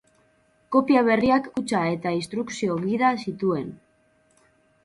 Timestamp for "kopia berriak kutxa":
0.75-1.81